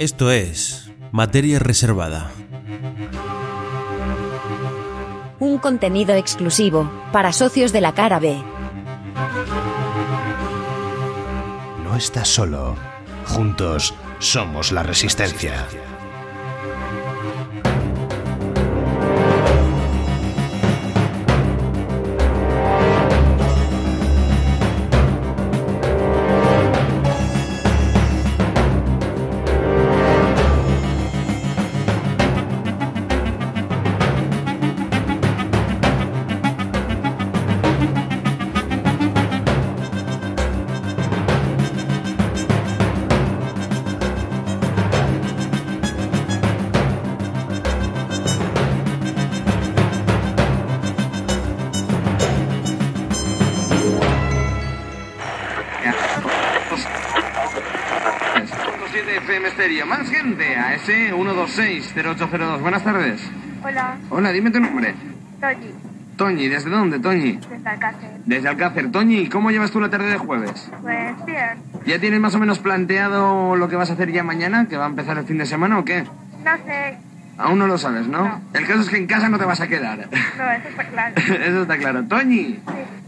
Esto 0.00 0.30
es 0.30 0.90
Materia 1.12 1.58
Reservada. 1.58 2.30
Un 5.38 5.58
contenido 5.58 6.14
exclusivo 6.14 6.90
para 7.12 7.34
socios 7.34 7.70
de 7.70 7.82
la 7.82 7.92
cara 7.92 8.18
B. 8.18 8.42
No 11.84 11.96
estás 11.96 12.28
solo. 12.28 12.76
Juntos 13.26 13.92
somos 14.20 14.72
la 14.72 14.82
resistencia. 14.84 15.66
FM 59.40 59.48
Estéreo. 59.48 59.86
Más 59.86 60.08
gente 60.10 60.56
a 60.56 60.74
ese 60.74 61.12
126-0802. 61.14 62.60
Buenas 62.60 62.84
tardes. 62.84 63.22
Hola, 63.62 63.96
Hola, 64.10 64.32
dime 64.32 64.50
tu 64.50 64.60
nombre. 64.60 64.94
Toñi, 65.40 65.70
Toñi, 66.16 66.48
¿desde 66.48 66.68
dónde, 66.70 66.98
Toñi? 66.98 67.38
desde 67.48 67.68
Alcácer. 67.68 68.10
Desde 68.26 68.48
Alcácer. 68.48 68.90
Toñi, 68.92 69.28
¿cómo 69.28 69.50
llevas 69.50 69.70
tú 69.70 69.80
la 69.80 69.88
tarde 69.88 70.08
de 70.10 70.18
jueves? 70.18 70.70
Pues 70.82 71.24
bien, 71.26 71.58
¿Ya 71.86 71.98
tienes 71.98 72.20
más 72.20 72.34
o 72.34 72.38
menos 72.38 72.58
planteado 72.58 73.56
lo 73.56 73.68
que 73.68 73.76
vas 73.76 73.88
a 73.90 73.94
hacer 73.94 74.12
ya 74.12 74.22
mañana? 74.22 74.66
¿Que 74.68 74.76
va 74.76 74.84
a 74.84 74.88
empezar 74.88 75.16
el 75.18 75.24
fin 75.24 75.38
de 75.38 75.46
semana 75.46 75.78
o 75.78 75.84
qué? 75.84 76.02
no 76.44 76.56
sé, 76.66 76.98
Aún 77.38 77.58
no 77.58 77.66
lo 77.66 77.78
sabes, 77.78 78.06
¿no? 78.06 78.24
No. 78.24 78.40
El 78.52 78.66
caso 78.66 78.80
es 78.80 78.90
que 78.90 78.98
en 78.98 79.06
casa 79.06 79.30
no 79.30 79.38
te 79.38 79.46
vas 79.46 79.60
a 79.62 79.68
quedar. 79.68 79.98
no, 79.98 80.50
eso 80.52 80.68
está 80.68 80.84
claro. 80.84 81.14
Eso 81.16 81.62
está 81.62 81.78
claro. 81.78 82.04
Toñi, 82.04 82.44
Sí. 82.56 82.60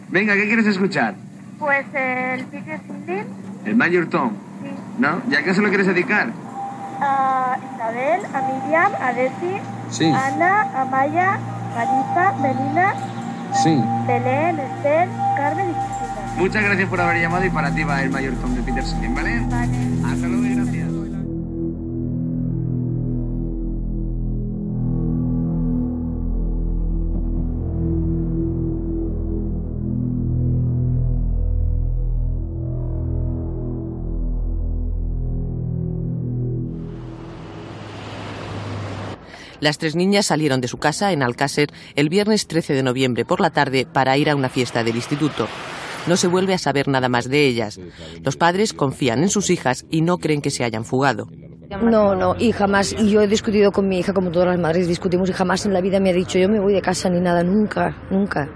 venga, 0.09 0.35
¿qué 0.35 0.47
quieres 0.47 0.67
escuchar? 0.67 1.15
Pues 1.59 1.85
el 1.95 2.45
Peter 2.47 2.81
Sindin, 2.87 3.25
El 3.67 3.77
Major 3.77 4.07
Tom. 4.07 4.33
¿No? 5.03 5.21
¿Y 5.29 5.35
a 5.35 5.43
qué 5.43 5.53
se 5.53 5.61
lo 5.61 5.69
quieres 5.69 5.89
dedicar? 5.89 6.29
A 7.01 7.57
Isabel, 7.75 8.21
a 8.33 8.41
Miriam, 8.49 8.93
a 9.01 9.13
Desi, 9.13 9.61
Sí, 9.91 10.07
Ana, 10.07 10.63
Amaya, 10.81 11.39
Marisa, 11.75 12.33
Melina, 12.41 12.95
sí. 13.63 13.83
Belén, 14.07 14.61
Esther, 14.61 15.09
Carmen 15.37 15.71
y 15.71 15.73
Cristina. 15.73 16.33
Muchas 16.39 16.65
gracias 16.65 16.89
por 16.89 17.01
haber 17.01 17.21
llamado 17.21 17.45
y 17.45 17.51
para 17.51 17.75
ti 17.75 17.83
va 17.83 18.01
el 18.01 18.11
Major 18.11 18.33
Tom 18.35 18.55
de 18.55 18.63
Peter 18.63 18.85
¿vale? 19.11 19.41
Vale. 19.51 19.79
Hasta 20.07 20.27
luego 20.29 20.42
Las 39.63 39.79
tres 39.79 39.95
niñas 39.95 40.27
salieron 40.27 40.61
de 40.61 40.67
su 40.67 40.79
casa 40.79 41.13
en 41.13 41.23
Alcácer 41.23 41.69
el 41.95 42.09
viernes 42.09 42.49
13 42.49 42.75
de 42.75 42.83
noviembre 42.83 43.25
por 43.25 43.41
la 43.41 43.51
tarde 43.51 43.87
para 43.87 44.19
ir 44.19 44.29
a 44.29 44.35
una 44.35 44.49
fiesta 44.49 44.83
del 44.83 44.97
instituto. 44.97 45.47
No 46.09 46.17
se 46.17 46.27
vuelve 46.27 46.53
a 46.53 46.59
saber 46.59 46.89
nada 46.89 47.09
más 47.09 47.29
de 47.29 47.47
ellas. 47.47 47.79
Los 48.25 48.37
padres 48.37 48.73
confían 48.73 49.23
en 49.23 49.29
sus 49.29 49.51
hijas 49.51 49.87
y 49.89 50.01
no 50.01 50.19
creen 50.19 50.43
que 50.43 50.51
se 50.51 50.65
hayan 50.65 50.85
fugado. 50.85 51.29
No, 51.81 52.17
no, 52.17 52.35
y 52.41 52.51
jamás, 52.51 52.93
y 52.93 53.09
yo 53.09 53.23
he 53.23 53.29
discutido 53.29 53.71
con 53.71 53.87
mi 53.87 54.01
hija 54.01 54.13
como 54.13 54.33
todas 54.33 54.49
las 54.49 54.59
madres 54.59 54.89
discutimos 54.89 55.31
y 55.31 55.33
jamás 55.33 55.65
en 55.65 55.73
la 55.75 55.81
vida 55.81 56.01
me 56.01 56.11
ha 56.11 56.13
dicho 56.13 56.41
yo 56.41 56.49
me 56.49 56.59
voy 56.59 56.73
de 56.73 56.83
casa 56.83 57.09
ni 57.09 57.21
nada, 57.21 57.45
nunca, 57.45 57.97
nunca. 58.11 58.49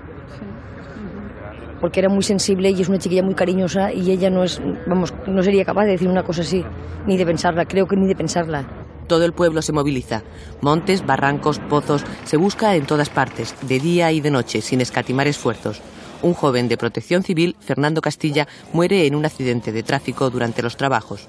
Porque 1.81 2.01
era 2.01 2.09
muy 2.09 2.25
sensible 2.25 2.71
y 2.71 2.83
es 2.83 2.89
una 2.89 2.99
chiquilla 2.99 3.23
muy 3.23 3.37
cariñosa 3.37 3.93
y 3.93 4.11
ella 4.11 4.29
no 4.29 4.43
es, 4.43 4.61
vamos, 4.89 5.15
no 5.29 5.41
sería 5.45 5.65
capaz 5.65 5.85
de 5.85 5.93
decir 5.93 6.09
una 6.09 6.25
cosa 6.25 6.41
así, 6.41 6.65
ni 7.07 7.17
de 7.17 7.25
pensarla, 7.25 7.65
creo 7.65 7.87
que 7.87 7.95
ni 7.95 8.09
de 8.09 8.17
pensarla. 8.17 8.86
Todo 9.07 9.25
el 9.25 9.33
pueblo 9.33 9.63
se 9.63 9.73
moviliza. 9.73 10.23
Montes, 10.61 11.07
barrancos, 11.07 11.59
pozos, 11.61 12.05
se 12.25 12.37
busca 12.37 12.75
en 12.75 12.87
todas 12.87 13.09
partes, 13.09 13.55
de 13.63 13.79
día 13.79 14.11
y 14.13 14.21
de 14.21 14.31
noche, 14.31 14.61
sin 14.61 14.81
escatimar 14.81 15.29
esfuerzos. 15.29 15.81
Un 16.23 16.35
joven 16.35 16.69
de 16.69 16.77
protección 16.77 17.23
civil, 17.23 17.57
Fernando 17.61 18.01
Castilla, 18.01 18.49
muere 18.73 19.07
en 19.07 19.15
un 19.15 19.25
accidente 19.25 19.71
de 19.71 19.83
tráfico 19.83 20.29
durante 20.31 20.63
los 20.63 20.77
trabajos. 20.77 21.29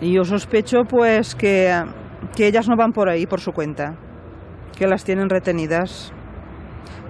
Y 0.00 0.14
yo 0.14 0.24
sospecho 0.24 0.84
pues 0.88 1.34
que, 1.34 1.84
que 2.34 2.46
ellas 2.46 2.68
no 2.68 2.76
van 2.76 2.92
por 2.92 3.08
ahí 3.08 3.26
por 3.26 3.40
su 3.40 3.52
cuenta, 3.52 3.98
que 4.76 4.86
las 4.86 5.04
tienen 5.04 5.28
retenidas, 5.28 6.12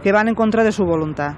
que 0.03 0.11
van 0.11 0.29
en 0.29 0.35
contra 0.35 0.65
de 0.65 0.73
su 0.73 0.85
voluntad. 0.85 1.35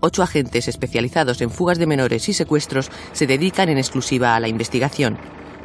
Ocho 0.00 0.22
agentes 0.22 0.68
especializados 0.68 1.40
en 1.42 1.50
fugas 1.50 1.78
de 1.78 1.88
menores 1.88 2.28
y 2.28 2.32
secuestros 2.32 2.90
se 3.12 3.26
dedican 3.26 3.68
en 3.68 3.78
exclusiva 3.78 4.36
a 4.36 4.40
la 4.40 4.46
investigación. 4.46 5.18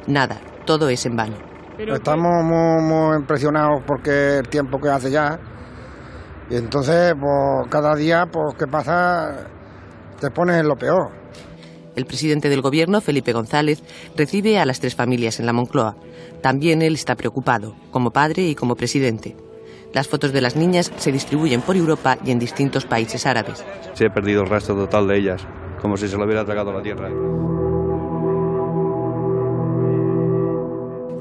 Nada, 0.08 0.42
todo 0.66 0.90
es 0.90 1.06
en 1.06 1.16
vano. 1.16 1.53
Estamos 1.78 2.44
muy, 2.44 2.84
muy 2.84 3.18
impresionados 3.18 3.84
porque 3.86 4.38
el 4.38 4.48
tiempo 4.48 4.80
que 4.80 4.90
hace 4.90 5.12
ya. 5.12 5.40
Y 6.50 6.56
entonces, 6.56 7.14
pues 7.20 7.68
cada 7.70 7.96
día, 7.96 8.26
pues, 8.32 8.56
¿qué 8.58 8.68
pasa? 8.68 9.48
Te 10.20 10.30
pones 10.30 10.58
en 10.58 10.68
lo 10.68 10.76
peor. 10.76 11.10
El 11.96 12.06
presidente 12.06 12.50
del 12.50 12.62
gobierno, 12.62 13.02
Felipe 13.02 13.34
González, 13.34 13.84
recibe 14.16 14.60
a 14.60 14.66
las 14.66 14.80
tres 14.80 14.96
familias 14.96 15.40
en 15.40 15.46
la 15.46 15.54
Moncloa. 15.54 15.96
También 16.42 16.82
él 16.82 16.96
está 16.96 17.16
preocupado, 17.16 17.76
como 17.92 18.12
padre 18.12 18.44
y 18.44 18.56
como 18.56 18.76
presidente. 18.76 19.36
Las 19.94 20.08
fotos 20.08 20.34
de 20.34 20.42
las 20.42 20.56
niñas 20.56 20.92
se 20.96 21.12
distribuyen 21.12 21.62
por 21.62 21.76
Europa 21.76 22.18
y 22.26 22.32
en 22.32 22.40
distintos 22.40 22.86
países 22.86 23.28
árabes. 23.28 23.64
Se 23.94 24.08
ha 24.08 24.10
perdido 24.10 24.42
el 24.42 24.50
rastro 24.50 24.76
total 24.76 25.08
de 25.08 25.18
ellas, 25.18 25.46
como 25.82 25.98
si 25.98 26.08
se 26.08 26.18
lo 26.18 26.26
hubiera 26.26 26.44
tragado 26.44 26.74
la 26.74 26.82
tierra. 26.82 27.10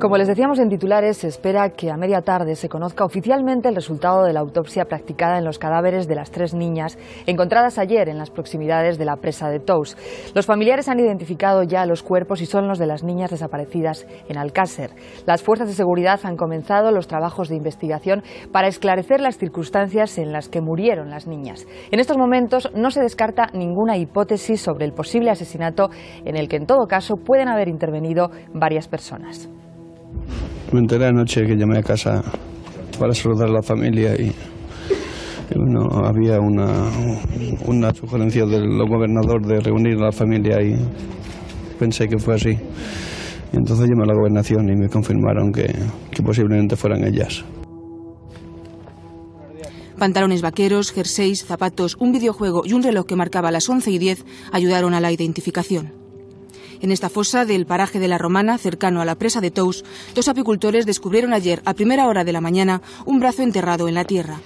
Como 0.02 0.16
les 0.16 0.26
decíamos 0.26 0.58
en 0.58 0.68
titulares, 0.68 1.18
se 1.18 1.28
espera 1.28 1.70
que 1.70 1.88
a 1.88 1.96
media 1.96 2.22
tarde 2.22 2.56
se 2.56 2.68
conozca 2.68 3.04
oficialmente 3.04 3.68
el 3.68 3.76
resultado 3.76 4.24
de 4.24 4.32
la 4.32 4.40
autopsia 4.40 4.86
practicada 4.86 5.38
en 5.38 5.44
los 5.44 5.60
cadáveres 5.60 6.08
de 6.08 6.16
las 6.16 6.32
tres 6.32 6.54
niñas 6.54 6.98
encontradas 7.24 7.78
ayer 7.78 8.08
en 8.08 8.18
las 8.18 8.28
proximidades 8.28 8.98
de 8.98 9.04
la 9.04 9.14
presa 9.14 9.48
de 9.48 9.60
Tous. 9.60 9.96
Los 10.34 10.44
familiares 10.44 10.88
han 10.88 10.98
identificado 10.98 11.62
ya 11.62 11.86
los 11.86 12.02
cuerpos 12.02 12.40
y 12.40 12.46
son 12.46 12.66
los 12.66 12.80
de 12.80 12.86
las 12.88 13.04
niñas 13.04 13.30
desaparecidas 13.30 14.04
en 14.28 14.38
Alcácer. 14.38 14.90
Las 15.24 15.44
fuerzas 15.44 15.68
de 15.68 15.74
seguridad 15.74 16.18
han 16.24 16.36
comenzado 16.36 16.90
los 16.90 17.06
trabajos 17.06 17.48
de 17.48 17.54
investigación 17.54 18.24
para 18.50 18.66
esclarecer 18.66 19.20
las 19.20 19.38
circunstancias 19.38 20.18
en 20.18 20.32
las 20.32 20.48
que 20.48 20.60
murieron 20.60 21.10
las 21.10 21.28
niñas. 21.28 21.64
En 21.92 22.00
estos 22.00 22.18
momentos 22.18 22.72
no 22.74 22.90
se 22.90 23.02
descarta 23.02 23.50
ninguna 23.54 23.96
hipótesis 23.98 24.62
sobre 24.62 24.84
el 24.84 24.94
posible 24.94 25.30
asesinato 25.30 25.90
en 26.24 26.36
el 26.36 26.48
que 26.48 26.56
en 26.56 26.66
todo 26.66 26.88
caso 26.88 27.14
pueden 27.24 27.46
haber 27.46 27.68
intervenido 27.68 28.32
varias 28.52 28.88
personas. 28.88 29.48
Me 30.72 30.80
enteré 30.80 31.06
anoche 31.06 31.44
que 31.44 31.54
llamé 31.54 31.78
a 31.78 31.82
casa 31.82 32.22
para 32.98 33.12
saludar 33.12 33.48
a 33.48 33.52
la 33.52 33.62
familia 33.62 34.14
y, 34.14 34.32
bueno, 35.54 35.86
había 36.02 36.40
una, 36.40 36.90
una 37.66 37.92
sugerencia 37.92 38.46
del 38.46 38.78
gobernador 38.88 39.44
de 39.46 39.60
reunir 39.60 39.98
a 39.98 40.06
la 40.06 40.12
familia 40.12 40.62
y 40.62 40.74
pensé 41.78 42.08
que 42.08 42.18
fue 42.18 42.36
así. 42.36 42.56
Entonces 43.52 43.86
llamé 43.90 44.04
a 44.04 44.06
la 44.06 44.14
gobernación 44.14 44.66
y 44.70 44.74
me 44.74 44.88
confirmaron 44.88 45.52
que, 45.52 45.74
que 46.10 46.22
posiblemente 46.22 46.74
fueran 46.74 47.04
ellas. 47.04 47.44
Pantalones 49.98 50.40
vaqueros, 50.40 50.90
jerseys, 50.90 51.44
zapatos, 51.44 51.96
un 52.00 52.12
videojuego 52.12 52.62
y 52.64 52.72
un 52.72 52.82
reloj 52.82 53.04
que 53.04 53.14
marcaba 53.14 53.50
las 53.50 53.68
11 53.68 53.90
y 53.90 53.98
10 53.98 54.24
ayudaron 54.52 54.94
a 54.94 55.00
la 55.00 55.12
identificación. 55.12 56.01
En 56.82 56.90
esta 56.90 57.08
fosa 57.08 57.44
del 57.44 57.64
paraje 57.64 58.00
de 58.00 58.08
la 58.08 58.18
Romana, 58.18 58.58
cercano 58.58 59.00
a 59.00 59.04
la 59.04 59.14
presa 59.14 59.40
de 59.40 59.52
Tous, 59.52 59.84
dos 60.16 60.26
apicultores 60.26 60.84
descubrieron 60.84 61.32
ayer, 61.32 61.62
a 61.64 61.74
primera 61.74 62.08
hora 62.08 62.24
de 62.24 62.32
la 62.32 62.40
mañana, 62.40 62.82
un 63.06 63.20
brazo 63.20 63.42
enterrado 63.42 63.86
en 63.86 63.94
la 63.94 64.04
tierra. 64.04 64.40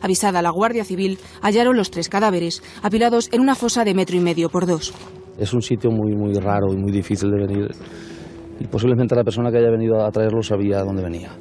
Avisada 0.00 0.40
la 0.40 0.48
Guardia 0.48 0.82
Civil, 0.84 1.18
hallaron 1.42 1.76
los 1.76 1.90
tres 1.90 2.08
cadáveres, 2.08 2.62
apilados 2.82 3.28
en 3.34 3.42
una 3.42 3.54
fosa 3.54 3.84
de 3.84 3.92
metro 3.92 4.16
y 4.16 4.20
medio 4.20 4.48
por 4.48 4.64
dos. 4.64 4.94
Es 5.38 5.52
un 5.52 5.60
sitio 5.60 5.90
muy, 5.90 6.16
muy 6.16 6.32
raro 6.32 6.72
y 6.72 6.76
muy 6.78 6.90
difícil 6.90 7.30
de 7.30 7.46
venir. 7.46 7.68
Y 8.60 8.66
posiblemente 8.66 9.14
la 9.14 9.22
persona 9.22 9.50
que 9.50 9.58
haya 9.58 9.70
venido 9.70 10.02
a 10.02 10.10
traerlo 10.10 10.42
sabía 10.42 10.82
dónde 10.82 11.02
venía. 11.02 11.32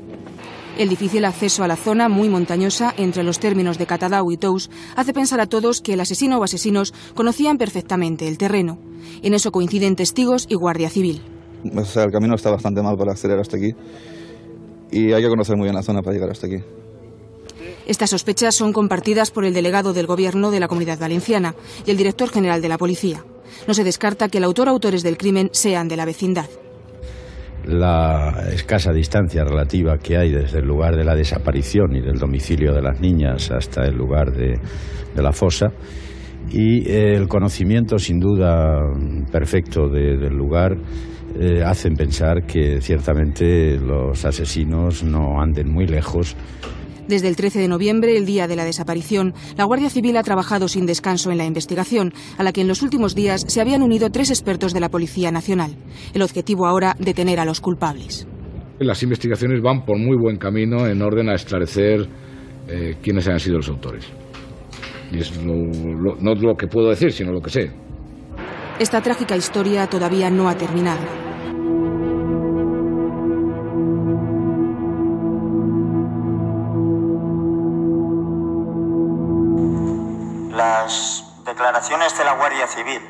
El 0.78 0.90
difícil 0.90 1.24
acceso 1.25 1.64
a 1.64 1.68
la 1.68 1.75
zona 1.75 2.10
muy 2.10 2.30
montañosa 2.30 2.96
entre 2.98 3.24
los 3.24 3.40
términos 3.40 3.78
de 3.78 3.86
Catadau 3.86 4.31
y 4.31 4.38
Tous 4.38 4.72
hace 4.96 5.14
pensar 5.14 5.40
a 5.40 5.46
todos 5.46 5.81
que 5.81 5.94
el 5.94 6.00
asesino 6.00 6.40
o 6.40 6.44
asesinos 6.44 6.94
conocían 7.14 7.60
perfectamente 7.60 8.28
el 8.28 8.40
terreno. 8.40 8.80
En 9.22 9.36
eso 9.36 9.52
coinciden 9.52 9.96
testigos 9.96 10.48
y 10.50 10.56
Guardia 10.56 10.90
Civil. 10.90 11.22
O 11.75 11.86
sea, 11.86 12.04
el 12.04 12.12
camino 12.12 12.34
está 12.34 12.50
bastante 12.50 12.81
mal 12.81 12.98
para 12.98 13.12
acceder 13.12 13.40
hasta 13.40 13.58
aquí 13.58 13.72
y 14.92 15.14
hay 15.14 15.22
que 15.22 15.30
conocer 15.30 15.56
muy 15.56 15.66
bien 15.66 15.75
la 15.75 15.84
zona 15.84 16.02
para 16.02 16.14
llegar 16.16 16.31
hasta 16.31 16.48
aquí. 16.48 16.58
Estas 17.86 18.10
sospechas 18.10 18.56
son 18.56 18.74
compartidas 18.74 19.30
por 19.30 19.46
el 19.46 19.54
delegado 19.54 19.94
del 19.94 20.08
Gobierno 20.08 20.50
de 20.50 20.60
la 20.60 20.68
Comunidad 20.68 21.00
Valenciana 21.00 21.54
y 21.86 21.92
el 21.92 21.98
director 21.98 22.30
general 22.30 22.62
de 22.62 22.69
la 22.69 22.80
Policía. 22.80 23.24
No 23.68 23.76
se 23.76 23.84
descarta 23.84 24.28
que 24.28 24.40
el 24.40 24.44
autor 24.44 24.69
o 24.69 24.72
autores 24.72 25.04
del 25.04 25.18
crimen 25.18 25.50
sean 25.52 25.88
de 25.88 25.98
la 25.98 26.06
vecindad. 26.06 26.50
La 27.65 28.44
escasa 28.51 28.92
distancia 28.92 29.44
relativa 29.45 29.98
que 29.98 30.18
hay 30.18 30.31
desde 30.31 30.60
el 30.60 30.65
lugar 30.65 30.95
de 30.98 31.04
la 31.06 31.15
desaparición 31.15 31.95
y 31.95 32.01
del 32.01 32.18
domicilio 32.19 32.74
de 32.74 32.81
las 32.81 33.00
niñas 33.00 33.51
hasta 33.51 33.86
el 33.86 33.95
lugar 33.95 34.31
de, 34.33 34.60
la 35.15 35.31
fosa 35.31 35.68
y 36.51 36.89
eh, 36.89 37.15
el 37.15 37.27
conocimiento 37.27 37.98
sin 38.00 38.19
duda 38.19 38.80
perfecto 39.31 39.88
de- 39.88 40.18
del 40.18 40.33
lugar 40.36 40.75
eh, 41.39 41.63
hacen 41.63 41.94
pensar 41.95 42.45
que 42.45 42.81
ciertamente 42.81 43.77
los 43.80 44.25
asesinos 44.25 45.04
no 45.04 45.42
anden 45.42 45.71
muy 45.71 45.88
lejos 45.88 46.36
Desde 47.08 47.28
el 47.28 47.36
13 47.36 47.60
de 47.60 47.68
noviembre, 47.68 48.18
el 48.18 48.26
día 48.26 48.48
de 48.48 48.56
la 48.56 48.64
desaparición, 48.66 49.34
la 49.58 49.66
Guardia 49.66 49.90
Civil 49.90 50.16
ha 50.18 50.24
trabajado 50.24 50.68
sin 50.68 50.86
descanso 50.86 51.32
en 51.32 51.38
la 51.38 51.46
investigación, 51.46 52.14
a 52.38 52.44
la 52.44 52.52
que 52.54 52.62
en 52.62 52.68
los 52.68 52.82
últimos 52.82 53.14
días 53.16 53.44
se 53.48 53.60
habían 53.62 53.82
unido 53.84 54.10
tres 54.10 54.30
expertos 54.30 54.74
de 54.74 54.80
la 54.80 54.90
Policía 54.90 55.32
Nacional. 55.32 55.76
El 56.14 56.22
objetivo 56.22 56.66
ahora, 56.66 56.96
detener 57.00 57.40
a 57.40 57.46
los 57.46 57.60
culpables. 57.60 58.28
Las 58.80 59.04
investigaciones 59.04 59.62
van 59.62 59.86
por 59.86 59.98
muy 59.98 60.18
buen 60.18 60.38
camino 60.38 60.88
en 60.88 61.02
orden 61.02 61.30
a 61.30 61.36
esclarecer 61.36 62.08
eh, 62.68 62.96
quiénes 63.02 63.28
han 63.28 63.40
sido 63.40 63.58
los 63.58 63.70
autores. 63.70 64.06
Y 65.12 65.20
es 65.20 65.36
lo- 65.44 65.54
lo- 65.54 66.16
no 66.20 66.34
lo 66.34 66.56
que 66.56 66.68
puedo 66.68 66.90
decir, 66.90 67.12
sino 67.12 67.32
lo 67.32 67.42
que 67.42 67.50
sé. 67.50 67.72
Esta 68.80 69.02
trágica 69.02 69.36
historia 69.36 69.88
todavía 69.88 70.30
no 70.30 70.50
ha 70.50 70.56
terminado. 70.58 71.02
Las 80.83 81.24
declaraciones 81.45 82.18
de 82.18 82.25
la 82.25 82.33
Guardia 82.33 82.68
Civil 82.68 83.01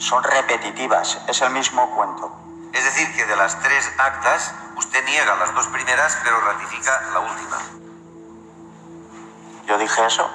son 0.00 0.24
repetitivas, 0.24 1.20
es 1.28 1.40
el 1.40 1.50
mismo 1.50 1.88
cuento. 1.94 2.32
Es 2.72 2.82
decir, 2.82 3.14
que 3.14 3.24
de 3.26 3.36
las 3.36 3.60
tres 3.60 3.88
actas, 3.96 4.52
usted 4.76 5.04
niega 5.04 5.36
las 5.36 5.54
dos 5.54 5.68
primeras, 5.68 6.18
pero 6.24 6.40
ratifica 6.40 7.00
la 7.12 7.20
última. 7.20 7.58
¿Yo 9.68 9.78
dije 9.78 10.04
eso? 10.04 10.28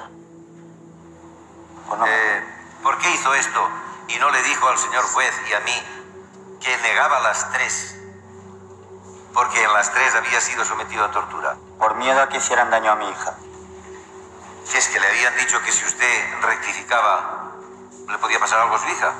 Eh, 2.06 2.44
¿Por 2.82 2.96
qué 2.96 3.10
hizo 3.10 3.34
esto 3.34 3.68
y 4.08 4.16
no 4.16 4.30
le 4.30 4.42
dijo 4.44 4.66
al 4.66 4.78
señor 4.78 5.04
juez 5.04 5.34
y 5.50 5.52
a 5.52 5.60
mí 5.60 5.82
que 6.58 6.74
negaba 6.78 7.20
las 7.20 7.52
tres? 7.52 7.98
Porque 9.34 9.62
en 9.62 9.74
las 9.74 9.92
tres 9.92 10.14
había 10.14 10.40
sido 10.40 10.64
sometido 10.64 11.04
a 11.04 11.10
tortura. 11.10 11.56
Por 11.78 11.96
miedo 11.96 12.22
a 12.22 12.30
que 12.30 12.38
hicieran 12.38 12.70
daño 12.70 12.92
a 12.92 12.94
mi 12.94 13.10
hija. 13.10 13.34
Si 14.64 14.78
es 14.78 14.88
que 14.88 14.98
le 14.98 15.06
habían 15.06 15.36
dicho 15.36 15.60
que 15.62 15.70
si 15.70 15.84
usted 15.84 16.40
rectificaba, 16.42 17.52
le 18.08 18.18
podía 18.18 18.38
pasar 18.40 18.60
algo 18.60 18.74
a 18.74 18.78
su 18.78 18.88
hija. 18.88 19.12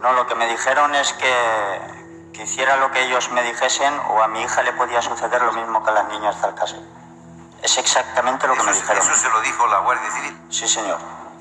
No, 0.00 0.12
lo 0.12 0.26
que 0.26 0.34
me 0.34 0.46
dijeron 0.46 0.94
es 0.94 1.12
que, 1.14 2.30
que 2.32 2.42
hiciera 2.42 2.76
lo 2.76 2.90
que 2.90 3.02
ellos 3.02 3.30
me 3.30 3.42
dijesen 3.42 3.98
o 4.08 4.22
a 4.22 4.28
mi 4.28 4.42
hija 4.42 4.62
le 4.62 4.72
podía 4.74 5.02
suceder 5.02 5.42
lo 5.42 5.52
mismo 5.52 5.82
que 5.82 5.90
a 5.90 5.94
las 5.94 6.08
niñas 6.08 6.40
de 6.40 6.48
Alcácer. 6.48 6.80
Es 7.62 7.76
exactamente 7.78 8.46
lo 8.46 8.54
que 8.54 8.62
me 8.62 8.72
dijeron. 8.72 9.02
Eso 9.02 9.14
se 9.14 9.28
lo 9.28 9.40
dijo 9.40 9.66
la 9.66 9.80
Guardia 9.80 10.10
Civil. 10.10 10.46
Sí, 10.50 10.68
señor. 10.68 10.98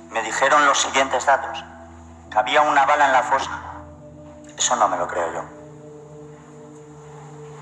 Me 0.09 0.21
dijeron 0.23 0.65
los 0.65 0.81
siguientes 0.81 1.25
datos. 1.25 1.63
Que 2.31 2.39
había 2.39 2.61
una 2.61 2.85
bala 2.85 3.05
en 3.05 3.13
la 3.13 3.23
fosa. 3.23 3.51
Eso 4.57 4.75
no 4.75 4.87
me 4.89 4.97
lo 4.97 5.07
creo 5.07 5.33
yo. 5.33 5.43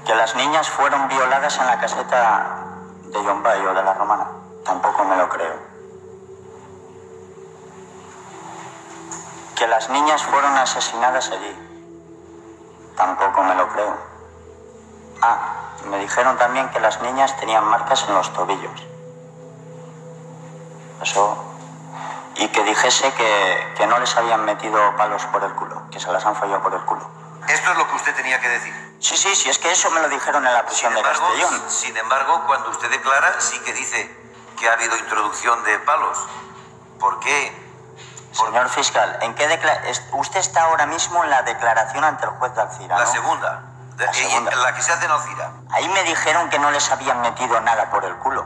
Que 0.06 0.16
las 0.16 0.36
niñas 0.36 0.70
fueron 0.70 1.08
violadas 1.08 1.58
en 1.60 1.68
la 1.68 1.80
caseta 1.80 2.66
de 3.04 3.24
Yombay 3.24 3.66
o 3.66 3.74
de 3.74 3.84
la 3.84 3.94
Romana. 3.94 4.28
Tampoco 4.66 5.04
me 5.04 5.16
lo 5.16 5.30
creo. 5.30 5.67
Que 9.57 9.68
las 9.68 9.89
niñas 9.89 10.21
fueron 10.24 10.56
asesinadas 10.56 11.31
allí. 11.31 11.56
Tampoco 12.95 13.44
me 13.44 13.56
lo 13.56 13.68
creo. 13.69 13.98
Ah, 15.21 15.71
me 15.86 15.98
dijeron 15.98 16.38
también 16.38 16.69
que 16.69 16.80
las 16.80 17.01
niñas 17.01 17.36
tenían 17.38 17.65
marcas 17.65 18.06
en 18.07 18.13
los 18.13 18.31
tobillos. 18.33 18.86
Eso. 21.01 21.44
Y 22.36 22.48
que 22.50 22.63
dijese 22.63 23.12
que, 23.13 23.74
que 23.75 23.88
no 23.88 23.98
les 23.98 24.15
habían 24.15 24.45
metido 24.45 24.95
palos 24.95 25.25
por 25.25 25.44
el 25.44 25.54
culo, 25.54 25.89
que 25.89 26.00
se 26.00 26.12
las 26.12 26.24
han 26.24 26.36
follado 26.36 26.62
por 26.62 26.75
el 26.75 26.81
culo. 26.81 27.09
Esto 27.48 27.71
es 27.71 27.77
lo 27.77 27.88
que 27.88 27.95
usted 27.95 28.15
tenía 28.15 28.39
que 28.39 28.50
decir. 28.50 28.98
Sí, 29.00 29.18
sí, 29.18 29.36
sí, 29.36 29.50
es 29.50 29.57
que 29.57 29.71
eso 29.71 29.89
me 29.89 30.01
lo 30.01 30.09
dijeron 30.09 30.45
en 30.45 30.54
la 30.54 30.65
prisión 30.68 30.94
de 30.94 31.00
embargo, 31.00 31.30
Castellón. 31.30 31.63
Sin 31.68 31.98
embargo, 31.98 32.44
cuando 32.45 32.69
usted 32.69 32.92
declara, 32.92 33.42
sí 33.42 33.57
que 33.62 33.74
dice 33.74 34.15
que 34.59 34.69
ha 34.69 34.74
habido 34.74 34.95
introducción 34.98 35.63
de 35.63 35.80
palos. 35.80 36.27
¿Por 37.00 37.19
qué? 37.21 37.67
Señor 38.45 38.69
fiscal, 38.69 39.18
¿en 39.22 39.34
qué 39.36 39.48
usted 40.13 40.39
está 40.39 40.62
ahora 40.63 40.86
mismo 40.86 41.24
en 41.24 41.30
la 41.30 41.42
declaración 41.42 42.04
ante 42.04 42.25
el 42.25 42.31
juez 42.31 42.54
de 42.54 42.62
Alcira, 42.62 42.98
La 42.98 43.06
¿no? 43.06 43.12
segunda. 43.12 43.62
De- 43.95 44.06
La 44.06 44.13
segunda. 44.13 44.56
La 44.56 44.74
que 44.75 44.81
se 44.81 44.92
hace 44.94 45.06
en 45.06 45.12
Alcira. 45.12 45.51
Ahí 45.72 45.89
me 45.89 46.04
dijeron 46.04 46.50
que 46.50 46.60
no 46.60 46.69
les 46.72 46.89
habían 46.92 47.19
metido 47.22 47.60
nada 47.62 47.89
por 47.89 48.06
el 48.06 48.16
culo. 48.18 48.45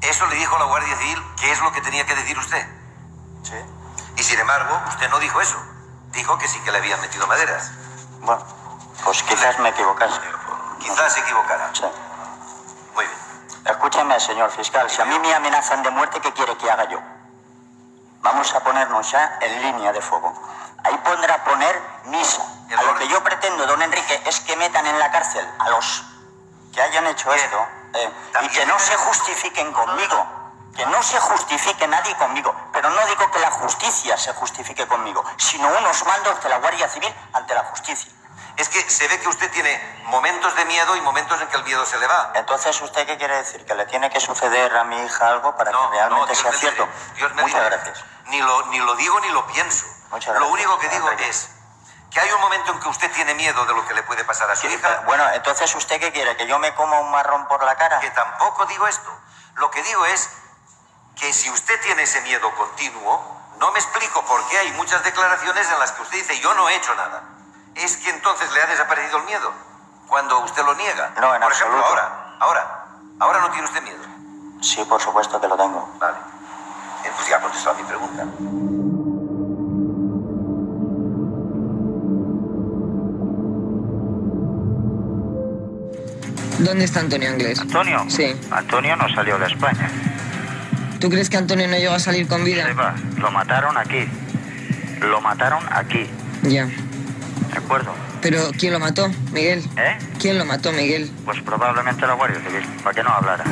Eso 0.00 0.26
le 0.26 0.34
dijo 0.36 0.58
la 0.58 0.64
Guardia 0.64 0.96
Civil, 0.96 1.22
que 1.40 1.52
es 1.52 1.60
lo 1.60 1.70
que 1.72 1.80
tenía 1.82 2.04
que 2.04 2.14
decir 2.16 2.36
usted. 2.38 2.66
Sí. 3.44 3.54
Y 4.16 4.22
sin 4.24 4.40
embargo, 4.40 4.80
usted 4.88 5.08
no 5.08 5.18
dijo 5.20 5.40
eso. 5.40 5.56
Dijo 6.10 6.36
que 6.38 6.48
sí 6.48 6.58
que 6.60 6.72
le 6.72 6.78
habían 6.78 7.00
metido 7.00 7.26
maderas. 7.26 7.70
Bueno, 8.20 8.44
pues 9.04 9.22
quizás 9.22 9.58
me 9.60 9.68
equivocase. 9.68 10.20
Quizás 10.80 11.12
se 11.12 11.20
equivocara. 11.20 11.70
Sí. 11.72 11.84
Muy 12.94 13.04
bien. 13.04 13.18
Escúcheme, 13.66 14.18
señor 14.20 14.50
fiscal, 14.50 14.88
si 14.90 15.00
a 15.00 15.04
mí 15.04 15.18
me 15.20 15.32
amenazan 15.34 15.82
de 15.82 15.90
muerte, 15.90 16.20
¿qué 16.20 16.32
quiere 16.32 16.56
que 16.56 16.70
haga 16.70 16.84
yo? 16.88 16.98
Vamos 18.26 18.52
a 18.56 18.58
ponernos 18.58 19.08
ya 19.08 19.38
en 19.40 19.62
línea 19.62 19.92
de 19.92 20.00
fuego. 20.00 20.34
Ahí 20.82 20.98
pondrá 21.04 21.44
poner 21.44 21.80
misa. 22.06 22.42
A 22.76 22.82
lo 22.82 22.96
que 22.96 23.06
yo 23.06 23.22
pretendo, 23.22 23.64
don 23.68 23.80
Enrique, 23.80 24.20
es 24.26 24.40
que 24.40 24.56
metan 24.56 24.84
en 24.84 24.98
la 24.98 25.12
cárcel 25.12 25.48
a 25.60 25.70
los 25.70 26.02
que 26.74 26.82
hayan 26.82 27.06
hecho 27.06 27.32
esto 27.32 27.66
eh, 27.94 28.10
y 28.42 28.48
que 28.48 28.66
no 28.66 28.76
se 28.80 28.96
justifiquen 28.96 29.72
conmigo. 29.72 30.26
Que 30.74 30.84
no 30.86 31.00
se 31.04 31.20
justifique 31.20 31.86
nadie 31.86 32.16
conmigo. 32.16 32.52
Pero 32.72 32.90
no 32.90 33.06
digo 33.06 33.30
que 33.30 33.38
la 33.38 33.52
justicia 33.52 34.18
se 34.18 34.32
justifique 34.32 34.88
conmigo, 34.88 35.24
sino 35.36 35.68
unos 35.68 36.04
mandos 36.04 36.42
de 36.42 36.48
la 36.48 36.58
Guardia 36.58 36.88
Civil 36.88 37.14
ante 37.32 37.54
la 37.54 37.62
justicia. 37.62 38.10
Es 38.56 38.68
que 38.68 38.80
se 38.90 39.06
ve 39.06 39.20
que 39.20 39.28
usted 39.28 39.48
tiene 39.52 40.02
momentos 40.06 40.52
de 40.56 40.64
miedo 40.64 40.96
y 40.96 41.00
momentos 41.02 41.40
en 41.40 41.46
que 41.46 41.58
el 41.58 41.62
miedo 41.62 41.86
se 41.86 41.96
le 41.98 42.08
va. 42.08 42.32
Entonces, 42.34 42.80
¿usted 42.82 43.06
qué 43.06 43.16
quiere 43.18 43.36
decir? 43.36 43.64
¿Que 43.64 43.74
le 43.76 43.86
tiene 43.86 44.10
que 44.10 44.18
suceder 44.18 44.76
a 44.76 44.82
mi 44.82 44.96
hija 44.96 45.28
algo 45.28 45.56
para 45.56 45.70
que 45.70 45.78
realmente 45.92 46.34
sea 46.34 46.52
cierto? 46.52 46.88
Dios 47.14 47.32
me 47.34 47.42
Muchas 47.42 47.64
gracias. 47.64 48.15
Ni 48.28 48.40
lo, 48.40 48.66
ni 48.66 48.78
lo 48.78 48.94
digo 48.96 49.20
ni 49.20 49.28
lo 49.30 49.46
pienso. 49.46 49.86
Muchas 50.10 50.34
Lo 50.34 50.40
gracias, 50.40 50.52
único 50.52 50.78
que 50.78 50.88
digo 50.88 51.10
Enrique. 51.10 51.28
es 51.30 51.50
que 52.10 52.20
hay 52.20 52.30
un 52.32 52.40
momento 52.40 52.72
en 52.72 52.80
que 52.80 52.88
usted 52.88 53.12
tiene 53.12 53.34
miedo 53.34 53.64
de 53.66 53.74
lo 53.74 53.84
que 53.86 53.92
le 53.94 54.02
puede 54.04 54.24
pasar 54.24 54.50
a 54.50 54.56
su 54.56 54.66
hija. 54.68 55.02
Bueno, 55.04 55.28
entonces, 55.34 55.74
¿usted 55.74 56.00
qué 56.00 56.12
quiere? 56.12 56.36
¿Que 56.36 56.46
yo 56.46 56.58
me 56.58 56.74
coma 56.74 56.98
un 57.00 57.10
marrón 57.10 57.46
por 57.46 57.62
la 57.62 57.76
cara? 57.76 58.00
Que 58.00 58.10
tampoco 58.10 58.64
digo 58.66 58.86
esto. 58.86 59.10
Lo 59.56 59.70
que 59.70 59.82
digo 59.82 60.04
es 60.06 60.30
que 61.16 61.32
si 61.32 61.50
usted 61.50 61.80
tiene 61.82 62.02
ese 62.02 62.20
miedo 62.22 62.54
continuo, 62.54 63.36
no 63.58 63.70
me 63.72 63.78
explico 63.78 64.24
por 64.24 64.46
qué 64.48 64.58
hay 64.58 64.72
muchas 64.72 65.02
declaraciones 65.04 65.68
en 65.70 65.78
las 65.78 65.92
que 65.92 66.02
usted 66.02 66.16
dice 66.18 66.38
yo 66.40 66.54
no 66.54 66.68
he 66.68 66.76
hecho 66.76 66.94
nada. 66.94 67.22
Es 67.74 67.96
que 67.98 68.10
entonces 68.10 68.50
le 68.52 68.62
ha 68.62 68.66
desaparecido 68.66 69.18
el 69.18 69.24
miedo 69.24 69.52
cuando 70.08 70.38
usted 70.40 70.64
lo 70.64 70.74
niega. 70.74 71.10
No, 71.20 71.34
en 71.34 71.42
por 71.42 71.52
ejemplo, 71.52 71.84
ahora, 71.84 72.36
ahora, 72.40 72.86
ahora 73.20 73.40
no 73.40 73.50
tiene 73.50 73.66
usted 73.66 73.82
miedo. 73.82 74.04
Sí, 74.62 74.82
por 74.84 75.00
supuesto 75.02 75.40
que 75.40 75.48
lo 75.48 75.56
tengo. 75.56 75.90
Vale. 75.98 76.16
Pues 77.14 77.28
ya 77.28 77.40
contestó 77.40 77.70
a 77.70 77.74
mi 77.74 77.82
pregunta. 77.84 78.26
¿Dónde 86.58 86.84
está 86.84 87.00
Antonio 87.00 87.30
Anglés? 87.30 87.60
¿Antonio? 87.60 88.04
Sí. 88.08 88.34
Antonio 88.50 88.96
no 88.96 89.08
salió 89.14 89.38
de 89.38 89.46
España. 89.46 89.90
¿Tú 91.00 91.10
crees 91.10 91.28
que 91.28 91.36
Antonio 91.36 91.68
no 91.68 91.76
llegó 91.76 91.94
a 91.94 91.98
salir 91.98 92.26
con 92.26 92.44
vida? 92.44 92.66
Lo 93.18 93.30
mataron 93.30 93.76
aquí. 93.76 94.08
Lo 95.00 95.20
mataron 95.20 95.62
aquí. 95.70 96.06
Ya. 96.42 96.66
¿De 96.66 97.58
acuerdo? 97.58 97.92
Pero 98.22 98.50
¿quién 98.58 98.72
lo 98.72 98.80
mató, 98.80 99.08
Miguel? 99.32 99.62
¿Eh? 99.76 99.98
¿Quién 100.18 100.38
lo 100.38 100.44
mató, 100.44 100.72
Miguel? 100.72 101.10
Pues 101.24 101.40
probablemente 101.42 102.06
la 102.06 102.14
Guardia 102.14 102.40
Civil, 102.40 102.66
para 102.82 102.94
que 102.94 103.02
no 103.02 103.10
hablara. 103.10 103.44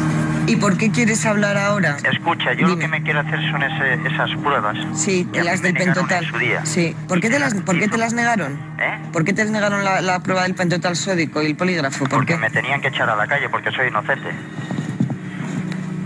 ¿Y 0.46 0.56
por 0.56 0.76
qué 0.76 0.90
quieres 0.90 1.24
hablar 1.24 1.56
ahora? 1.56 1.96
Escucha, 2.10 2.52
yo 2.52 2.68
lo 2.68 2.78
que 2.78 2.86
me 2.86 3.02
quiero 3.02 3.20
hacer 3.20 3.40
son 3.50 3.62
ese- 3.62 3.94
esas 4.06 4.30
pruebas. 4.42 4.76
Sí, 4.94 5.26
que 5.32 5.40
a 5.40 5.44
las 5.44 5.62
del 5.62 5.72
pentotal. 5.74 6.26
Sí. 6.64 6.94
¿Por 7.08 7.20
qué 7.20 7.30
te 7.30 7.38
las, 7.38 7.54
por 7.54 7.78
qué 7.78 7.88
te 7.88 7.96
las 7.96 8.12
negaron? 8.12 8.52
¿Eh? 8.78 8.98
¿Por 9.12 9.24
qué 9.24 9.32
te 9.32 9.44
negaron 9.46 9.84
la, 9.84 10.02
la 10.02 10.20
prueba 10.20 10.42
del 10.42 10.54
pentotal 10.54 10.96
sódico 10.96 11.42
y 11.42 11.46
el 11.46 11.56
polígrafo? 11.56 12.00
¿Por 12.00 12.10
Porque 12.10 12.34
qué? 12.34 12.38
me 12.38 12.50
tenían 12.50 12.80
que 12.82 12.88
echar 12.88 13.08
a 13.08 13.16
la 13.16 13.26
calle 13.26 13.48
porque 13.48 13.70
soy 13.72 13.88
inocente. 13.88 14.28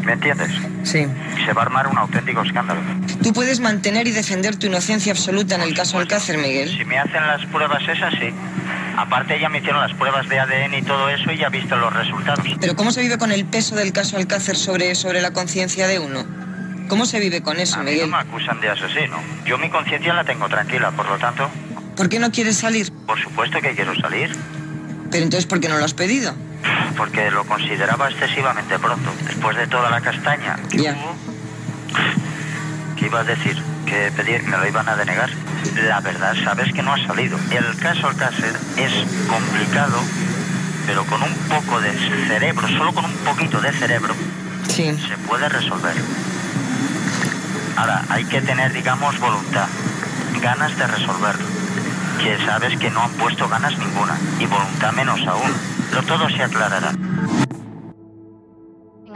¿Me 0.05 0.13
entiendes? 0.13 0.51
Sí. 0.85 1.07
Se 1.45 1.53
va 1.53 1.63
a 1.63 1.65
armar 1.67 1.87
un 1.89 1.99
auténtico 1.99 2.41
escándalo. 2.43 2.81
Tú 3.23 3.33
puedes 3.33 3.59
mantener 3.61 4.07
y 4.07 4.13
defender 4.13 4.57
tu 4.57 4.67
inocencia 4.69 5.13
absoluta 5.13 5.57
en 5.57 5.63
el 5.63 5.75
caso 5.75 5.99
Alcácer, 5.99 6.39
Miguel. 6.39 6.69
Si 6.79 6.85
me 6.85 6.99
hacen 6.99 7.27
las 7.27 7.45
pruebas 7.47 7.83
esas, 7.89 8.15
sí. 8.15 8.33
Aparte 8.99 9.39
ya 9.41 9.49
me 9.49 9.59
hicieron 9.59 9.81
las 9.81 9.93
pruebas 9.97 10.29
de 10.29 10.41
ADN 10.41 10.75
y 10.75 10.83
todo 10.83 11.09
eso 11.09 11.31
y 11.31 11.39
ya 11.39 11.47
he 11.47 11.51
visto 11.51 11.77
los 11.77 11.93
resultados. 11.95 12.45
Pero 12.61 12.75
¿cómo 12.75 12.91
se 12.91 13.01
vive 13.01 13.17
con 13.17 13.31
el 13.31 13.45
peso 13.47 13.77
del 13.77 13.93
caso 13.93 14.17
Alcácer 14.17 14.57
sobre, 14.57 14.95
sobre 14.97 15.21
la 15.23 15.31
conciencia 15.33 15.87
de 15.87 16.01
uno? 16.01 16.25
¿Cómo 16.89 17.07
se 17.07 17.21
vive 17.21 17.41
con 17.43 17.61
eso, 17.61 17.77
A 17.77 17.79
mí 17.85 17.85
no 17.85 17.91
Miguel? 17.93 18.11
me 18.11 18.17
acusan 18.17 18.61
de 18.61 18.71
asesino. 18.71 19.19
Yo 19.47 19.57
mi 19.59 19.71
conciencia 19.71 20.13
la 20.15 20.25
tengo 20.25 20.49
tranquila, 20.49 20.91
por 20.91 21.09
lo 21.09 21.17
tanto, 21.19 21.49
¿Por 21.97 22.09
qué 22.09 22.19
no 22.19 22.31
quieres 22.33 22.57
salir? 22.59 22.93
por 23.07 23.21
supuesto 23.23 23.61
que 23.61 23.75
quiero 23.75 23.95
salir, 24.01 24.35
Pero 25.13 25.23
entonces, 25.25 25.47
¿por 25.47 25.61
qué 25.61 25.69
no 25.69 25.79
lo 25.79 25.85
has 25.85 25.95
pedido? 25.95 26.35
porque 26.97 27.31
lo 27.31 27.45
consideraba 27.45 28.09
excesivamente 28.09 28.77
pronto. 28.81 29.11
Después 29.27 29.57
de 29.57 29.69
toda 29.69 29.89
la 29.91 30.01
castaña 30.01 30.57
que 30.71 30.79
Ya. 30.83 30.93
hubo, 30.95 31.15
¿qué 32.97 33.07
iba 33.07 33.21
a 33.21 33.25
decir? 33.25 33.63
Que 33.89 34.13
pedir, 34.13 34.43
me 34.43 34.59
lo 34.59 34.67
iban 34.67 34.87
a 34.87 34.97
denegar. 34.97 35.31
La 35.89 36.01
verdad, 36.01 36.35
sabes 36.45 36.73
que 36.75 36.83
no 36.83 36.93
ha 36.93 37.07
salido. 37.07 37.39
El 37.51 37.75
caso 37.77 38.09
Alcácer 38.09 38.55
es 38.77 38.93
complicado, 39.27 39.99
pero 40.87 41.05
con 41.07 41.23
un 41.23 41.35
poco 41.49 41.81
de 41.81 41.93
cerebro, 42.27 42.69
solo 42.69 42.93
con 42.93 43.07
un 43.07 43.17
poquito 43.25 43.61
de 43.61 43.73
cerebro, 43.73 44.15
se 44.69 45.17
puede 45.27 45.49
resolver. 45.49 45.95
Ahora, 47.77 48.05
hay 48.11 48.25
que 48.27 48.43
tener, 48.43 48.73
digamos, 48.75 49.19
voluntad, 49.21 49.69
ganas 50.43 50.77
de 50.77 50.87
resolverlo. 50.87 51.47
Que 52.23 52.37
sabes 52.45 52.79
que 52.79 52.91
no 52.91 53.03
han 53.03 53.13
puesto 53.13 53.49
ganas 53.49 53.79
ninguna, 53.79 54.19
y 54.39 54.45
voluntad 54.47 54.93
menos 54.93 55.27
aún. 55.27 55.53
Pero 55.91 56.03
todo 56.03 56.29
se 56.29 56.43
aclarará. 56.43 56.93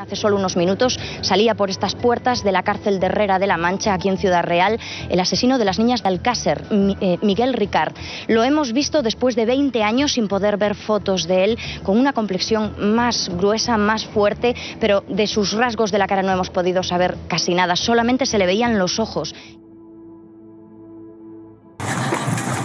Hace 0.02 0.16
solo 0.16 0.35
unos 0.35 0.56
minutos 0.56 0.99
salía 1.21 1.54
por 1.54 1.71
estas 1.71 1.94
puertas 1.94 2.42
de 2.42 2.50
la 2.50 2.64
cárcel 2.64 2.99
de 2.99 3.06
Herrera 3.06 3.38
de 3.38 3.47
la 3.47 3.56
Mancha, 3.56 3.94
aquí 3.94 4.09
en 4.09 4.18
Ciudad 4.18 4.42
Real, 4.42 4.80
el 5.09 5.21
asesino 5.21 5.59
de 5.59 5.64
las 5.64 5.78
niñas 5.78 6.02
de 6.02 6.09
Alcácer, 6.09 6.64
eh, 6.73 7.18
Miguel 7.23 7.52
Ricard. 7.52 7.94
Lo 8.26 8.42
hemos 8.42 8.73
visto 8.73 9.02
después 9.02 9.37
de 9.37 9.47
20 9.47 9.80
años 9.85 10.14
sin 10.14 10.26
poder 10.26 10.56
ver 10.56 10.75
fotos 10.75 11.28
de 11.28 11.44
él, 11.44 11.59
con 11.85 12.00
una 12.00 12.12
complexión 12.12 12.75
más 12.97 13.30
gruesa, 13.38 13.76
más 13.76 14.04
fuerte, 14.04 14.56
pero 14.80 15.04
de 15.06 15.28
sus 15.28 15.52
rasgos 15.52 15.92
de 15.92 15.99
la 15.99 16.09
cara 16.09 16.25
no 16.25 16.32
hemos 16.32 16.50
podido 16.50 16.82
saber 16.82 17.16
casi 17.28 17.54
nada, 17.54 17.76
solamente 17.76 18.26
se 18.26 18.38
le 18.38 18.47
veían 18.47 18.80
los 18.80 18.99
ojos. 18.99 19.37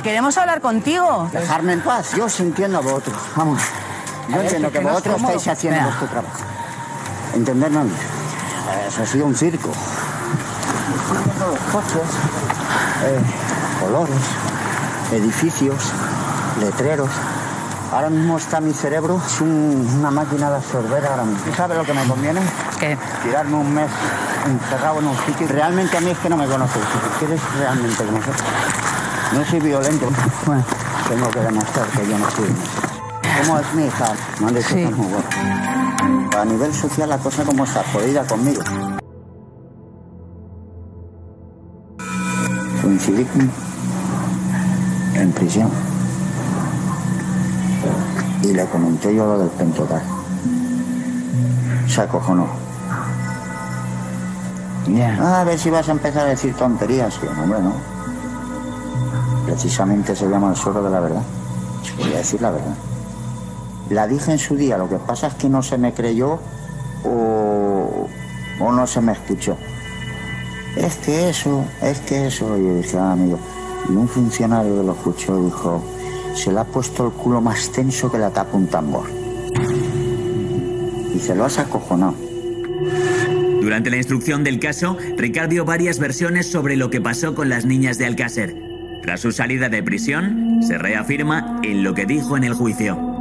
Queremos 0.01 0.36
hablar 0.39 0.60
contigo. 0.60 1.29
Dejarme 1.32 1.74
en 1.74 1.82
paz, 1.82 2.15
yo 2.15 2.25
os 2.25 2.39
entiendo 2.39 2.79
a 2.79 2.82
vosotros. 2.82 3.15
Vamos. 3.36 3.62
Yo 4.27 4.38
ver, 4.38 4.46
entiendo 4.46 4.72
que 4.72 4.79
vosotros 4.79 5.22
estáis 5.22 5.48
haciendo 5.48 5.84
vuestro 5.84 6.08
trabajo. 6.08 6.47
Mí. 7.36 7.91
Eso 8.88 9.03
ha 9.03 9.05
sido 9.05 9.25
un 9.25 9.36
circo. 9.36 9.69
Todos 11.39 11.51
los 11.51 11.60
coches, 11.72 12.10
eh, 13.05 13.19
colores, 13.79 14.15
edificios, 15.12 15.75
letreros. 16.60 17.10
Ahora 17.93 18.10
mismo 18.10 18.38
está 18.38 18.60
mi 18.60 18.74
cerebro, 18.74 19.22
es 19.25 19.39
un- 19.41 19.96
una 20.00 20.12
máquina 20.12 20.50
de 20.50 20.57
absorber 20.57 21.05
ahora 21.05 21.24
mismo. 21.24 21.43
¿Y 21.51 21.55
sabes 21.55 21.77
lo 21.77 21.84
que 21.86 21.93
me 21.93 22.03
conviene? 22.05 22.41
¿Qué? 22.79 22.98
Tirarme 23.24 23.55
un 23.55 23.74
mes 23.74 23.89
encerrado 24.46 25.00
en 25.00 25.07
un 25.07 25.17
sitio. 25.25 25.48
Realmente 25.48 25.98
a 25.98 26.01
mí 26.01 26.10
es 26.12 26.17
que 26.17 26.29
no 26.29 26.36
me 26.38 26.48
conoces. 26.48 26.81
Si 26.81 27.19
quieres 27.25 27.41
realmente 27.57 28.03
conocer. 28.03 28.34
No 29.34 29.46
soy 29.46 29.60
violento. 29.60 30.10
Bueno, 30.46 30.63
tengo 31.07 31.29
que 31.31 31.39
demostrar 31.39 31.86
que 31.88 32.07
yo 32.07 32.17
no 32.17 32.29
soy. 32.31 32.53
¿Cómo 33.46 33.60
es 33.60 33.74
mi 33.74 33.86
hija? 33.86 34.05
No 34.39 34.50
le 34.50 34.62
Sí. 34.63 34.75
muy 34.75 35.07
bueno. 35.07 35.24
A 36.00 36.46
nivel 36.46 36.74
social 36.74 37.10
la 37.10 37.18
cosa 37.18 37.44
como 37.44 37.63
está, 37.63 37.84
jodida 37.92 38.25
conmigo. 38.25 38.62
Coincidí 42.82 43.27
en 45.16 45.32
prisión. 45.32 45.70
Y 48.44 48.54
le 48.54 48.66
comenté 48.68 49.16
yo 49.16 49.25
lo 49.25 49.39
del 49.39 49.50
pentotal. 49.50 50.01
Se 51.88 52.01
acojonó. 52.01 52.48
Ah, 55.20 55.42
a 55.42 55.44
ver 55.44 55.60
si 55.60 55.70
vas 55.70 55.89
a 55.89 55.92
empezar 55.92 56.25
a 56.27 56.30
decir 56.30 56.54
tonterías. 56.56 57.20
Yo, 57.22 57.30
hombre, 57.32 57.60
no. 57.62 57.74
Precisamente 59.46 60.16
se 60.16 60.27
llama 60.27 60.50
el 60.50 60.56
suelo 60.56 60.82
de 60.84 60.89
la 60.89 61.00
verdad. 61.00 61.24
Voy 61.98 62.13
a 62.13 62.18
decir 62.18 62.42
la 62.42 62.51
verdad. 62.51 62.75
La 63.89 64.08
dije 64.08 64.32
en 64.32 64.39
su 64.39 64.56
día, 64.56 64.77
lo 64.77 64.89
que 64.89 64.98
pasa 64.98 65.27
es 65.27 65.34
que 65.36 65.50
no 65.50 65.62
se 65.63 65.77
me 65.77 65.94
creyó 65.94 66.39
o, 67.03 68.08
o 68.60 68.72
no 68.72 68.88
se 68.88 69.01
me 69.01 69.13
escuchó. 69.13 69.58
Es 70.75 70.96
que 70.98 71.29
eso, 71.29 71.65
es 71.82 72.00
que 72.01 72.27
eso. 72.27 72.58
Y 72.58 72.63
yo 72.63 72.75
dije, 72.75 72.98
ah, 72.98 73.13
amigo. 73.13 73.39
Y 73.89 73.94
un 73.94 74.08
funcionario 74.08 74.77
que 74.79 74.84
lo 74.86 74.91
escuchó 74.94 75.44
dijo, 75.44 75.84
se 76.36 76.51
le 76.51 76.60
ha 76.60 76.65
puesto 76.65 77.08
el 77.08 77.13
culo 77.13 77.41
más 77.41 77.72
tenso 77.72 78.12
que 78.12 78.17
la 78.17 78.29
tapa 78.29 78.56
un 78.58 78.67
tambor. 78.67 79.10
Y 81.13 81.20
se 81.20 81.34
lo 81.36 81.46
has 81.46 81.58
acojonado. 81.58 82.13
Durante 83.62 83.89
la 83.89 83.98
instrucción 83.98 84.44
del 84.44 84.60
caso, 84.60 84.98
Ricard 85.17 85.50
dio 85.50 85.65
varias 85.65 86.00
versiones 86.00 86.50
sobre 86.50 86.75
lo 86.75 86.89
que 86.89 87.01
pasó 87.01 87.34
con 87.34 87.50
las 87.50 87.65
niñas 87.65 87.98
de 87.98 88.06
Alcácer. 88.06 88.56
Tras 89.01 89.22
su 89.22 89.32
salida 89.32 89.67
de 89.70 89.82
prisión, 89.82 90.60
se 90.62 90.77
reafirma 90.77 91.60
en 91.63 91.84
lo 91.84 91.94
que 91.94 92.06
dijo 92.06 92.38
en 92.38 92.44
el 92.44 92.53
juicio. 92.53 93.17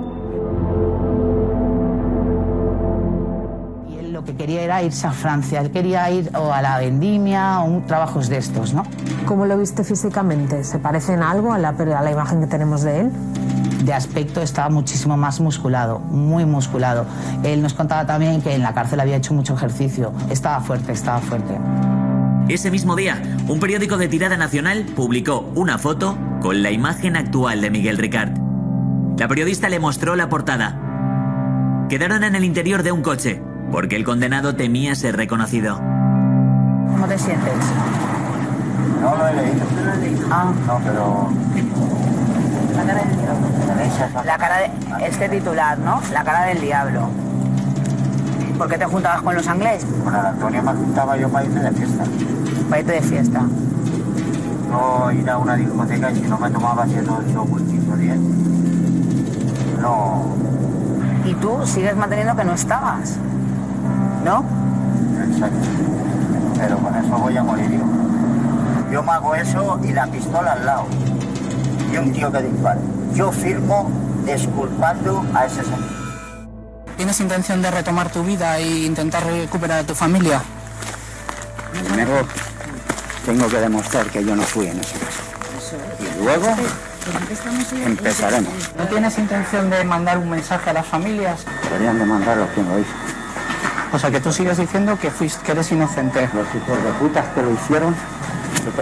Que 4.27 4.35
quería 4.35 4.63
era 4.63 4.83
irse 4.83 5.07
a 5.07 5.13
Francia. 5.13 5.61
Él 5.61 5.71
quería 5.71 6.11
ir 6.11 6.31
o 6.37 6.53
a 6.53 6.61
la 6.61 6.79
vendimia 6.79 7.61
o 7.61 7.65
un 7.65 7.87
trabajos 7.87 8.29
de 8.29 8.37
estos, 8.39 8.75
¿no? 8.75 8.83
¿Cómo 9.25 9.47
lo 9.47 9.57
viste 9.57 9.85
físicamente? 9.85 10.65
¿Se 10.65 10.79
parece 10.79 11.15
en 11.15 11.23
algo 11.23 11.53
a 11.53 11.59
la, 11.59 11.71
a 11.71 12.03
la 12.03 12.11
imagen 12.11 12.41
que 12.41 12.47
tenemos 12.47 12.83
de 12.83 13.01
él? 13.01 13.13
De 13.85 13.95
aspecto 13.95 14.43
estaba 14.43 14.69
muchísimo 14.69 15.17
más 15.17 15.41
musculado, 15.41 16.01
muy 16.01 16.45
musculado. 16.45 17.07
Él 17.45 17.63
nos 17.63 17.73
contaba 17.73 18.05
también 18.05 18.43
que 18.43 18.55
en 18.55 18.63
la 18.63 18.75
cárcel 18.75 19.01
había 19.01 19.17
hecho 19.17 19.33
mucho 19.33 19.55
ejercicio. 19.55 20.13
Estaba 20.29 20.61
fuerte, 20.61 20.93
estaba 20.93 21.21
fuerte. 21.21 21.57
Ese 22.49 22.71
mismo 22.71 22.97
día, 22.97 23.23
un 23.49 23.61
periódico 23.61 23.97
de 23.97 24.09
tirada 24.09 24.37
nacional 24.37 24.87
publicó 24.95 25.51
una 25.55 25.79
foto 25.79 26.19
con 26.41 26.63
la 26.63 26.71
imagen 26.71 27.17
actual 27.17 27.61
de 27.61 27.71
Miguel 27.71 27.99
Ricard. 27.99 28.37
La 29.19 29.29
periodista 29.29 29.69
le 29.69 29.79
mostró 29.79 30.15
la 30.15 30.29
portada. 30.29 31.87
Quedaron 31.89 32.23
en 32.25 32.35
el 32.35 32.45
interior 32.45 32.83
de 32.83 32.93
un 32.93 33.03
coche, 33.03 33.41
porque 33.71 33.97
el 33.97 34.05
condenado 34.05 34.55
temía 34.55 34.95
ser 34.95 35.17
reconocido. 35.17 35.77
¿Cómo 35.77 37.07
te 37.09 37.19
sientes? 37.19 37.53
No 39.01 39.15
lo 39.17 39.29
he 39.29 39.35
leído. 39.35 40.27
Ah, 40.31 40.53
No, 40.67 40.81
pero 40.85 41.31
la 42.77 42.85
cara 42.85 43.05
del 43.05 43.17
diablo. 43.19 44.25
La 44.25 44.39
cara 44.39 44.57
de 44.59 45.07
este 45.07 45.29
titular, 45.29 45.79
¿no? 45.79 46.01
La 46.13 46.25
cara 46.25 46.45
del 46.47 46.61
diablo. 46.61 47.09
¿Por 48.59 48.69
qué 48.69 48.79
te 48.79 48.87
juntabas 48.87 49.23
con 49.23 49.35
los 49.35 49.47
angleses? 49.47 49.87
con 50.03 50.15
el 50.15 50.27
Antonio 50.27 50.63
me 50.63 50.73
juntaba 50.73 51.17
yo 51.17 51.29
para 51.29 51.45
irme 51.45 51.61
de 51.61 51.71
fiesta. 51.73 52.05
Para 52.71 52.81
irte 52.81 52.93
de 52.93 53.03
fiesta. 53.03 53.43
No 54.71 55.13
ir 55.13 55.29
a 55.31 55.39
una 55.39 55.55
discoteca 55.57 56.11
y 56.11 56.17
si 56.17 56.23
no 56.23 56.39
me 56.39 56.51
tomaba 56.51 56.87
7 56.87 57.09
o 57.11 57.19
8 57.29 57.43
whisky 57.51 57.81
o 57.93 57.97
10. 57.97 58.19
No, 59.81 60.25
Y 61.25 61.35
tú 61.35 61.59
sigues 61.65 61.95
manteniendo 61.97 62.35
que 62.35 62.45
no 62.45 62.53
estabas. 62.55 63.17
¿No? 64.27 64.45
exacto. 65.31 65.69
Pero 66.59 66.79
con 66.79 66.97
eso 66.97 67.17
voy 67.17 67.37
a 67.37 67.45
morir 67.45 67.71
yo. 67.71 67.85
Yo 68.91 69.01
me 69.05 69.13
hago 69.13 69.37
eso 69.37 69.79
y 69.85 69.93
la 69.93 70.09
pistola 70.09 70.55
al 70.55 70.67
lado. 70.67 70.87
Y 71.93 71.97
un 71.97 72.13
tío 72.13 72.33
que 72.33 72.43
dispare. 72.43 72.81
Yo 73.15 73.31
firmo 73.31 73.89
disculpando 74.27 75.25
a 75.33 75.47
ese 75.47 75.63
señor. 75.63 75.79
¿Tienes 76.97 77.21
intención 77.21 77.63
de 77.63 77.71
retomar 77.71 78.11
tu 78.11 78.25
vida 78.25 78.59
e 78.59 78.87
intentar 78.87 79.25
recuperar 79.25 79.79
a 79.79 79.85
tu 79.85 79.95
familia? 79.95 80.43
Primero 81.85 82.27
tengo 83.25 83.47
que 83.47 83.59
demostrar 83.59 84.07
que 84.07 84.25
yo 84.25 84.35
no 84.35 84.43
fui 84.43 84.67
en 84.67 84.81
ese 84.81 84.99
caso. 84.99 85.23
Y 86.01 86.25
luego 86.25 86.49
empezaremos. 87.85 88.53
¿No 88.77 88.89
tienes 88.89 89.19
intención 89.19 89.71
de 89.71 89.85
mandar 89.85 90.19
un 90.19 90.31
mensaje 90.31 90.71
a 90.71 90.73
las 90.73 90.87
familias? 90.87 91.45
Deberían 91.63 91.97
de 91.97 92.07
mandarlo 92.07 92.49
quien 92.55 92.69
lo 92.69 92.81
hizo. 92.81 93.06
O 93.97 93.99
sea, 93.99 94.11
que 94.11 94.21
tú 94.21 94.31
sigues 94.31 94.59
diciendo 94.59 94.99
que, 95.01 95.11
fuiste, 95.11 95.43
que 95.43 95.53
eres 95.53 95.73
inocente. 95.73 96.29
Los 96.35 96.47
hijos 96.55 96.85
de 96.85 96.93
putas 97.01 97.25
que 97.29 97.41
lo 97.41 97.51
hicieron, 97.51 97.97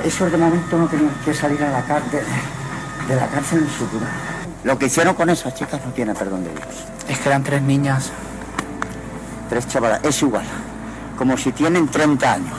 esos 0.05 0.33
de 0.33 0.37
momento 0.37 0.77
no 0.77 0.89
tenían 0.89 1.15
que 1.25 1.33
salir 1.33 1.63
a 1.63 1.71
la 1.71 1.83
cárcel, 1.83 2.25
de 3.07 3.15
la 3.15 3.29
cárcel 3.29 3.61
en 3.61 3.71
su 3.71 3.87
vida. 3.97 4.09
Lo 4.65 4.77
que 4.77 4.87
hicieron 4.87 5.15
con 5.15 5.31
esas 5.31 5.55
chicas 5.55 5.81
no 5.87 5.93
tiene 5.93 6.15
perdón 6.15 6.43
de 6.43 6.51
Dios. 6.51 6.67
Es 7.09 7.21
que 7.21 7.29
eran 7.29 7.45
tres 7.45 7.63
niñas. 7.63 8.11
Tres 9.49 9.69
chavalas, 9.69 10.01
es 10.03 10.21
igual. 10.21 10.47
Como 11.17 11.37
si 11.37 11.53
tienen 11.53 11.87
30 11.87 12.33
años. 12.33 12.59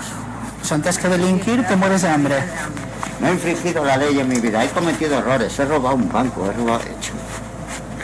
Pues 0.58 0.72
antes 0.72 0.98
que 0.98 1.10
delinquir, 1.10 1.68
te 1.68 1.76
mueres 1.76 2.04
de 2.04 2.08
hambre. 2.08 2.36
No 3.20 3.28
he 3.28 3.32
infringido 3.34 3.84
la 3.84 3.98
ley 3.98 4.18
en 4.18 4.30
mi 4.30 4.40
vida, 4.40 4.64
he 4.64 4.70
cometido 4.70 5.18
errores, 5.18 5.60
he 5.60 5.66
robado 5.66 5.96
un 5.96 6.10
banco, 6.10 6.50
he 6.50 6.54
robado... 6.54 6.80
He 6.84 6.92
hecho 6.92 7.12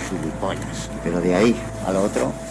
gilipollas. 0.09 0.89
Pero 1.05 1.21
de 1.21 1.35
ahí 1.35 1.61
a 1.87 1.93
lo 1.93 2.01
otro... 2.03 2.50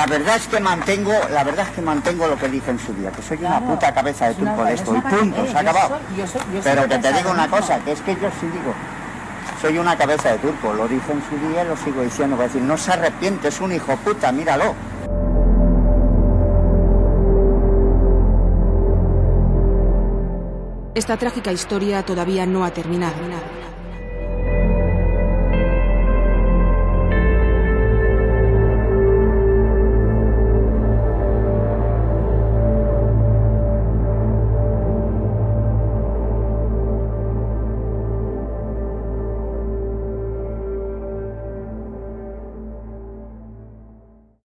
la, 0.00 0.06
verdad 0.06 0.36
es 0.36 0.46
que 0.48 0.60
mantengo, 0.60 1.12
la 1.30 1.44
verdad 1.44 1.66
es 1.68 1.74
que 1.74 1.82
mantengo 1.82 2.26
lo 2.26 2.38
que 2.38 2.48
dije 2.48 2.70
en 2.70 2.78
su 2.78 2.94
día, 2.94 3.12
que 3.12 3.20
soy 3.20 3.36
una 3.38 3.60
puta 3.60 3.92
cabeza 3.92 4.28
de 4.28 4.34
turco 4.34 4.64
de 4.64 4.72
esto, 4.72 4.96
y 4.96 5.00
punto, 5.02 5.46
se 5.46 5.56
ha 5.56 5.60
acabado. 5.60 5.98
Pero 6.64 6.88
que 6.88 6.98
te 6.98 7.12
digo 7.12 7.30
una 7.30 7.48
cosa, 7.48 7.78
que 7.80 7.92
es 7.92 8.00
que 8.00 8.14
yo 8.14 8.30
sí 8.40 8.46
digo, 8.46 8.72
soy 9.60 9.76
una 9.76 9.98
cabeza 9.98 10.30
de 10.30 10.38
turco, 10.38 10.72
lo 10.72 10.88
dije 10.88 11.12
en 11.12 11.22
su 11.28 11.48
día 11.48 11.64
y 11.64 11.68
lo 11.68 11.76
sigo 11.76 12.02
diciendo, 12.02 12.36
para 12.36 12.48
decir, 12.48 12.62
no 12.62 12.78
se 12.78 12.92
arrepiente, 12.92 13.48
es 13.48 13.60
un 13.60 13.72
hijo 13.72 13.94
puta, 13.96 14.32
míralo. 14.32 14.74
Esta 20.94 21.18
trágica 21.18 21.52
historia 21.52 22.02
todavía 22.04 22.46
no 22.46 22.64
ha 22.64 22.70
terminado. 22.70 23.16